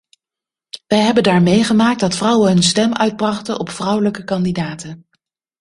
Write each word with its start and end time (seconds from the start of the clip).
Wij 0.87 0.99
hebben 0.99 1.23
daar 1.23 1.41
meegemaakt 1.41 1.99
dat 1.99 2.15
vrouwen 2.15 2.51
hun 2.51 2.63
stem 2.63 2.93
uitbrachten 2.93 3.59
op 3.59 3.69
vrouwelijke 3.69 4.23
kandidaten. 4.23 5.07